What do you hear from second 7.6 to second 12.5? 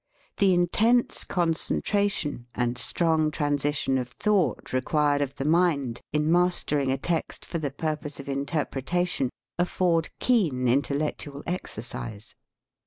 pur pose of interpretation, afford keen intellectual exercise.